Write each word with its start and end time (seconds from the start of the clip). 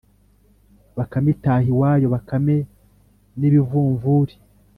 bakame 0.97 1.29
itaha 1.35 1.63
iwayo. 1.73 2.07
bakame 2.15 2.57
n’ibivumvuri 3.39 4.35